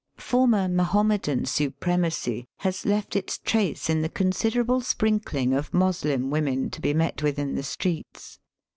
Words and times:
Former 0.17 0.67
Mahomedan 0.67 1.45
supremacy 1.45 2.47
has 2.61 2.87
left 2.87 3.15
its 3.15 3.37
trace 3.37 3.87
in 3.87 4.01
the 4.01 4.09
considerable 4.09 4.81
sprinkling 4.81 5.53
of 5.53 5.75
Moslem 5.75 6.31
women 6.31 6.71
to 6.71 6.81
be 6.81 6.91
met 6.95 7.21
with 7.21 7.37
in 7.37 7.53
the 7.53 7.61
streets. 7.61 8.39